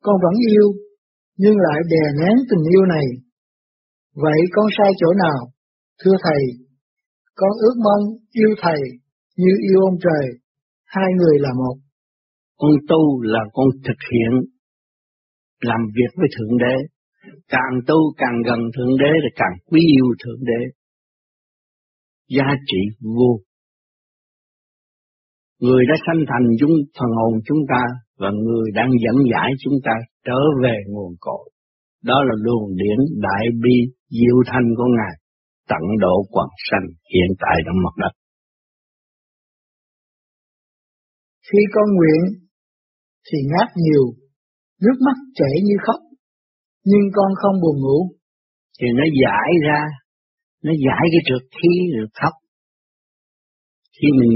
[0.05, 0.67] con vẫn yêu,
[1.37, 3.05] nhưng lại đè nén tình yêu này.
[4.23, 5.39] Vậy con sai chỗ nào?
[6.03, 6.41] Thưa Thầy,
[7.35, 8.81] con ước mong yêu Thầy
[9.37, 10.25] như yêu ông trời,
[10.85, 11.75] hai người là một.
[12.57, 14.31] Con tu là con thực hiện,
[15.61, 16.75] làm việc với Thượng Đế.
[17.47, 20.61] Càng tu càng gần Thượng Đế thì càng quý yêu Thượng Đế.
[22.37, 22.81] Giá trị
[23.17, 23.31] vô
[25.59, 27.83] Người đã sanh thành chúng phần hồn chúng ta
[28.17, 29.91] và người đang dẫn giải chúng ta
[30.25, 31.49] trở về nguồn cội.
[32.03, 33.77] Đó là luồng điển đại bi
[34.09, 35.15] diệu thanh của Ngài,
[35.69, 38.13] tận độ quần sanh hiện tại trong mặt đất.
[41.47, 42.21] Khi con nguyện
[43.27, 44.05] thì ngáp nhiều,
[44.81, 45.99] nước mắt chảy như khóc,
[46.85, 47.99] nhưng con không buồn ngủ.
[48.79, 49.81] Thì nó giải ra,
[50.63, 52.33] nó giải cái trượt khí rồi khóc
[54.01, 54.33] khi mình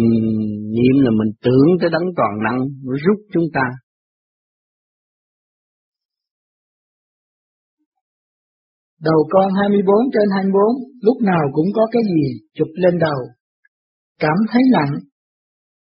[0.75, 3.65] niệm là mình tưởng tới đấng toàn năng nó rút chúng ta
[9.01, 10.63] Đầu con 24 trên 24,
[11.01, 13.19] lúc nào cũng có cái gì chụp lên đầu.
[14.19, 14.93] Cảm thấy nặng.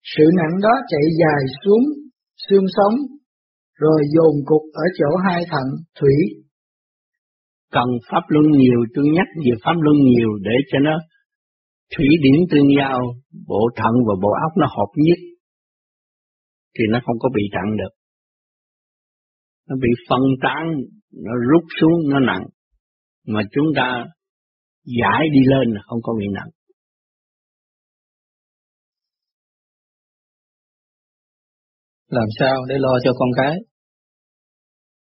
[0.03, 1.85] Sự nặng đó chạy dài xuống
[2.49, 2.95] xương sống,
[3.75, 5.67] rồi dồn cục ở chỗ hai thận,
[6.01, 6.15] thủy.
[7.71, 10.99] Cần pháp luân nhiều, tôi nhắc về pháp luân nhiều để cho nó
[11.97, 13.01] thủy điển tương giao,
[13.47, 15.19] bộ thận và bộ óc nó hợp nhất,
[16.79, 17.93] thì nó không có bị nặng được.
[19.69, 20.65] Nó bị phân tán,
[21.13, 22.45] nó rút xuống, nó nặng.
[23.27, 24.05] Mà chúng ta
[24.85, 26.51] giải đi lên không có bị nặng.
[32.09, 33.57] Làm sao để lo cho con cái?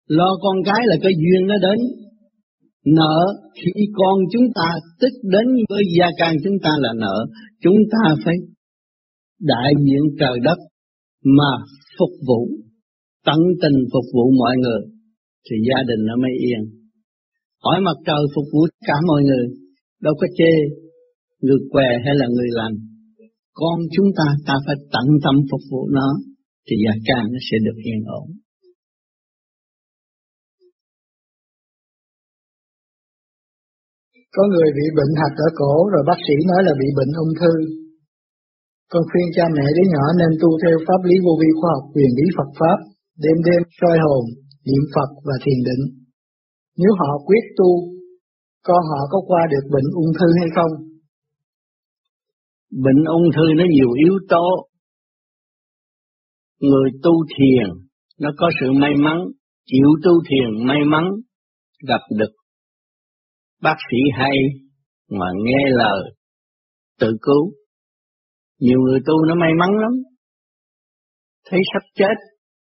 [0.07, 2.06] Lo con cái là cái duyên nó đến.
[2.95, 3.17] Nợ
[3.55, 4.67] khi con chúng ta
[5.01, 7.25] tích đến với gia can chúng ta là nợ.
[7.63, 8.35] Chúng ta phải
[9.39, 10.57] đại diện trời đất
[11.23, 11.51] mà
[11.99, 12.41] phục vụ,
[13.25, 14.81] tận tình phục vụ mọi người
[15.45, 16.61] thì gia đình nó mới yên.
[17.63, 19.45] Hỏi mặt trời phục vụ cả mọi người,
[20.01, 20.51] đâu có chê
[21.41, 22.71] người què hay là người làm.
[23.53, 26.09] Con chúng ta ta phải tận tâm phục vụ nó
[26.69, 28.27] thì gia can nó sẽ được yên ổn.
[34.35, 37.33] Có người bị bệnh hạch ở cổ rồi bác sĩ nói là bị bệnh ung
[37.39, 37.53] thư.
[38.91, 41.85] Con khuyên cha mẹ đứa nhỏ nên tu theo pháp lý vô vi khoa học
[41.93, 42.77] quyền lý Phật Pháp,
[43.23, 44.23] đêm đêm soi hồn,
[44.67, 45.83] niệm Phật và thiền định.
[46.81, 47.69] Nếu họ quyết tu,
[48.67, 50.73] con họ có qua được bệnh ung thư hay không?
[52.85, 54.47] Bệnh ung thư nó nhiều yếu tố.
[56.61, 57.67] Người tu thiền,
[58.21, 59.17] nó có sự may mắn,
[59.65, 61.03] chịu tu thiền may mắn,
[61.87, 62.33] gặp được
[63.61, 64.37] bác sĩ hay
[65.09, 66.13] mà nghe lời
[66.99, 67.51] tự cứu.
[68.59, 69.91] Nhiều người tu nó may mắn lắm.
[71.49, 72.15] Thấy sắp chết,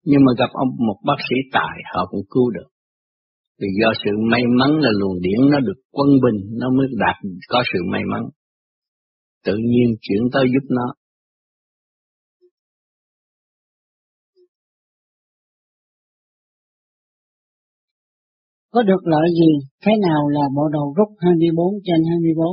[0.04, 2.68] nhưng mà gặp ông một bác sĩ tài họ cũng cứu được.
[3.60, 7.16] Vì do sự may mắn là luồng điển nó được quân bình, nó mới đạt
[7.48, 8.22] có sự may mắn.
[9.44, 10.94] Tự nhiên chuyển tới giúp nó.
[18.76, 19.50] Có được lợi gì?
[19.84, 22.46] Thế nào là bộ đầu rút 24 trên 24?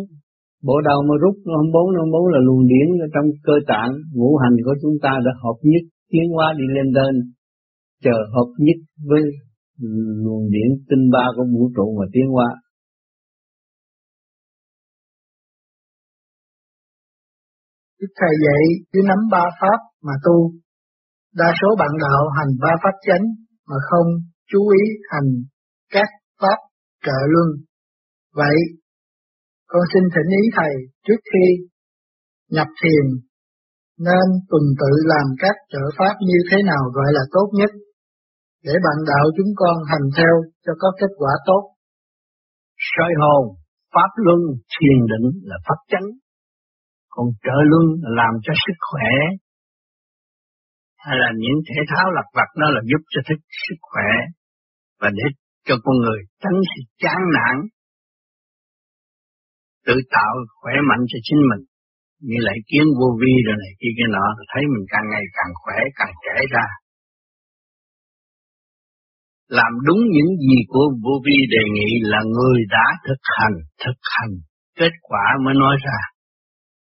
[0.67, 4.55] Bộ đầu mà rút 24 24 là luồng điển ở trong cơ tạng, ngũ hành
[4.65, 7.13] của chúng ta đã hợp nhất, tiến hóa đi lên lên,
[8.03, 8.77] chờ hợp nhất
[9.09, 9.23] với
[10.25, 12.49] luồng điển tinh ba của vũ trụ mà tiến hóa.
[17.99, 20.37] Đức Thầy dạy cứ nắm ba pháp mà tu.
[21.39, 23.25] Đa số bạn đạo hành ba pháp chánh
[23.69, 24.07] mà không
[24.51, 25.29] chú ý hành
[25.95, 26.09] các
[26.41, 26.59] pháp
[27.05, 27.49] trợ luân.
[28.39, 28.57] Vậy,
[29.71, 30.73] con xin thỉnh ý Thầy
[31.05, 31.45] trước khi
[32.55, 33.05] nhập thiền
[34.07, 37.71] nên tuần tự làm các trợ pháp như thế nào gọi là tốt nhất
[38.65, 40.33] để bạn đạo chúng con hành theo
[40.65, 41.63] cho có kết quả tốt.
[42.91, 43.43] Soi hồn,
[43.93, 44.41] pháp luân,
[44.73, 46.07] thiền định là pháp chánh.
[47.13, 49.11] Còn trợ luân là làm cho sức khỏe.
[51.03, 54.09] Hay là những thể thao lặt vặt đó là giúp cho thức sức khỏe.
[55.01, 55.25] Và để
[55.67, 57.55] cho con người tránh sự chán nản.
[59.87, 61.63] Tự tạo khỏe mạnh cho chính mình.
[62.27, 65.53] Như lại kiến vô vi rồi này kia kia nọ, thấy mình càng ngày càng
[65.61, 66.65] khỏe, càng trẻ ra
[69.59, 73.99] làm đúng những gì của vô vi đề nghị là người đã thực hành, thực
[74.13, 74.33] hành,
[74.79, 75.99] kết quả mới nói ra.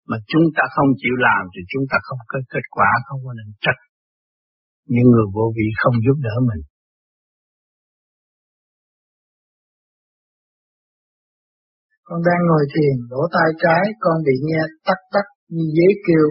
[0.09, 3.31] Mà chúng ta không chịu làm thì chúng ta không có kết quả, không có
[3.39, 3.79] nên trách.
[4.93, 6.61] Những người vô vi không giúp đỡ mình.
[12.07, 16.25] Con đang ngồi thiền, lỗ tai trái, con bị nghe tắc tắc như dế kêu.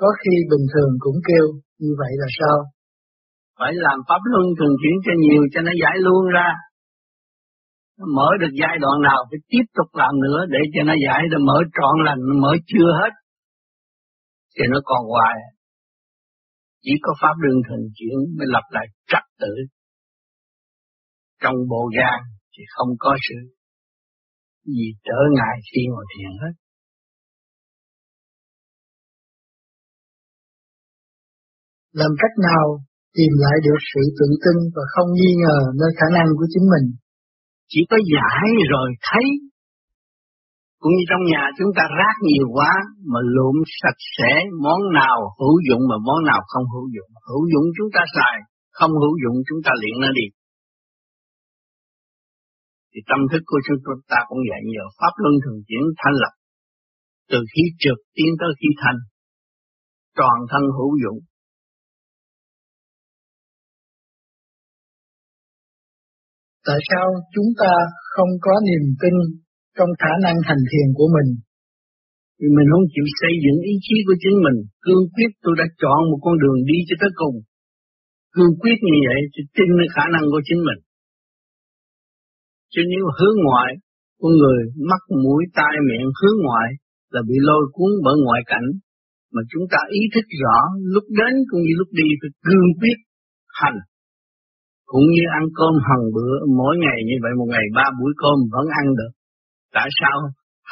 [0.00, 1.46] Có khi bình thường cũng kêu,
[1.82, 2.58] như vậy là sao?
[3.58, 6.48] phải làm pháp luân thường chuyển cho nhiều cho nó giải luôn ra
[7.98, 11.22] nó mở được giai đoạn nào phải tiếp tục làm nữa để cho nó giải
[11.30, 13.12] được mở trọn lành mở chưa hết
[14.54, 15.36] thì nó còn hoài
[16.82, 19.54] chỉ có pháp luân thường chuyển mới lập lại trật tự
[21.42, 22.20] trong bộ gan
[22.52, 23.36] thì không có sự
[24.76, 26.54] gì trở ngại khi ngồi thiền hết
[32.00, 32.66] làm cách nào
[33.16, 36.66] tìm lại được sự tự tin và không nghi ngờ nơi khả năng của chính
[36.74, 36.86] mình.
[37.70, 39.26] Chỉ có giải rồi thấy.
[40.80, 42.72] Cũng như trong nhà chúng ta rác nhiều quá
[43.12, 44.32] mà lụm sạch sẽ
[44.64, 47.10] món nào hữu dụng mà món nào không hữu dụng.
[47.28, 48.36] Hữu dụng chúng ta xài,
[48.78, 50.26] không hữu dụng chúng ta luyện nó đi.
[52.94, 53.80] Thì tâm thức của chúng
[54.12, 56.34] ta cũng vậy nhờ Pháp Luân Thường Chuyển thanh lập.
[57.30, 58.98] Từ khi trượt tiến tới khi thành,
[60.18, 61.20] toàn thân hữu dụng,
[66.68, 67.72] Tại sao chúng ta
[68.14, 69.14] không có niềm tin
[69.76, 71.28] trong khả năng hành thiền của mình?
[72.38, 75.66] Vì mình không chịu xây dựng ý chí của chính mình, cương quyết tôi đã
[75.82, 77.36] chọn một con đường đi cho tới cùng.
[78.34, 80.80] Cương quyết như vậy thì tin khả năng của chính mình.
[82.74, 83.70] Chứ nếu hướng ngoại,
[84.20, 84.60] con người
[84.90, 86.68] mắt mũi tai miệng hướng ngoại
[87.14, 88.68] là bị lôi cuốn bởi ngoại cảnh.
[89.34, 90.56] Mà chúng ta ý thức rõ
[90.94, 92.98] lúc đến cũng như lúc đi phải cương quyết
[93.60, 93.78] hành
[94.94, 98.38] cũng như ăn cơm hằng bữa mỗi ngày như vậy một ngày ba buổi cơm
[98.54, 99.12] vẫn ăn được.
[99.76, 100.16] Tại sao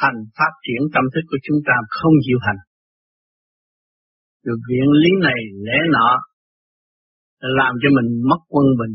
[0.01, 2.59] hành phát triển tâm thức của chúng ta không chịu hành.
[4.45, 6.09] Được viện lý này lẽ nọ
[7.59, 8.93] làm cho mình mất quân bình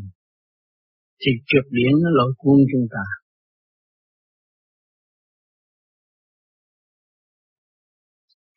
[1.20, 3.04] thì trượt điển nó lội cuốn chúng ta.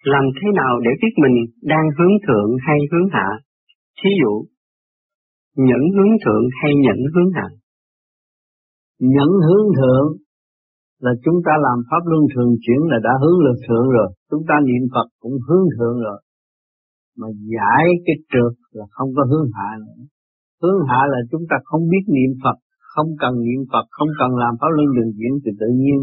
[0.04, 3.30] Làm thế nào để biết mình đang hướng thượng hay hướng hạ?
[4.00, 4.34] Thí dụ,
[5.68, 7.48] nhẫn hướng thượng hay nhẫn hướng hạ?
[9.00, 10.08] Nhẫn hướng thượng
[11.06, 14.10] là chúng ta làm pháp luân thường chuyển là đã hướng lực thượng rồi.
[14.30, 16.20] Chúng ta niệm Phật cũng hướng thượng rồi.
[17.18, 20.04] Mà giải cái trượt là không có hướng hạ nữa.
[20.62, 22.58] Hướng hạ là chúng ta không biết niệm Phật,
[22.94, 26.00] không cần niệm Phật, không cần làm pháp luân đường diễn thì tự nhiên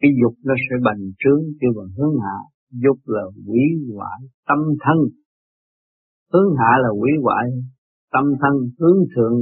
[0.00, 2.38] cái dục nó sẽ bành trướng kêu bằng hướng hạ.
[2.84, 3.64] Dục là quỷ
[3.94, 4.98] hoại tâm thân.
[6.32, 7.44] Hướng hạ là quỷ hoại
[8.12, 9.36] tâm thân hướng thượng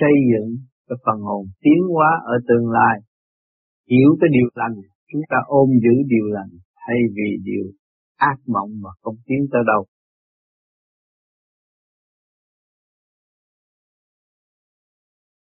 [0.00, 0.48] xây dựng
[0.88, 2.96] cái phần hồn tiến hóa ở tương lai
[3.90, 4.76] hiểu cái điều lành
[5.12, 7.66] chúng ta ôm giữ điều lành thay vì điều
[8.16, 9.82] ác mộng mà không tiến tới đâu